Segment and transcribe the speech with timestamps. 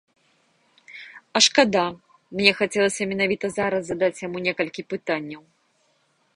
[1.39, 1.83] А шкада,
[2.41, 5.41] мне хацелася менавіта зараз задаць яму некалькі пытанняў.